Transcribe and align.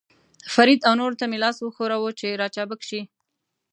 فرید 0.53 0.79
او 0.87 0.93
نورو 0.99 1.19
ته 1.19 1.25
مې 1.29 1.37
لاس 1.43 1.57
وښوراوه، 1.61 2.11
چې 2.19 2.27
را 2.39 2.47
چابک 2.55 2.81
شي. 2.89 3.01